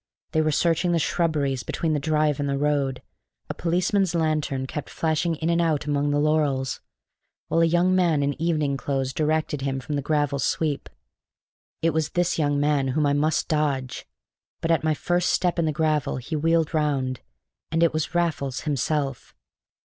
They 0.31 0.41
were 0.41 0.49
searching 0.51 0.93
the 0.93 0.97
shrubberies 0.97 1.61
between 1.61 1.93
the 1.93 1.99
drive 1.99 2.39
and 2.39 2.49
the 2.49 2.57
road; 2.57 3.03
a 3.51 3.53
policeman's 3.53 4.15
lantern 4.15 4.65
kept 4.65 4.89
flashing 4.89 5.35
in 5.35 5.51
and 5.51 5.61
out 5.61 5.85
among 5.85 6.09
the 6.09 6.17
laurels, 6.17 6.81
while 7.49 7.61
a 7.61 7.65
young 7.65 7.95
man 7.95 8.23
in 8.23 8.33
evening 8.41 8.77
clothes 8.77 9.13
directed 9.13 9.61
him 9.61 9.79
from 9.79 9.95
the 9.95 10.01
gravel 10.01 10.39
sweep. 10.39 10.89
It 11.83 11.91
was 11.91 12.09
this 12.09 12.39
young 12.39 12.59
man 12.59 12.87
whom 12.87 13.05
I 13.05 13.13
must 13.13 13.47
dodge, 13.47 14.07
but 14.59 14.71
at 14.71 14.83
my 14.83 14.95
first 14.95 15.29
step 15.29 15.59
in 15.59 15.65
the 15.65 15.71
gravel 15.71 16.17
he 16.17 16.35
wheeled 16.35 16.73
round, 16.73 17.19
and 17.71 17.83
it 17.83 17.93
was 17.93 18.15
Raffles 18.15 18.61
himself. 18.61 19.35